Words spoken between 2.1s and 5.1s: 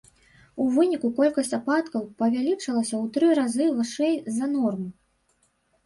павялічылася ў тры разы вышэй за норму.